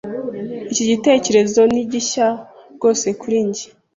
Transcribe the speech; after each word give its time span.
Iki 0.71 0.83
gitekerezo 0.91 1.61
ni 1.73 1.83
gishya 1.91 2.27
rwose 2.75 3.07
kuri 3.21 3.37
njye. 3.47 3.65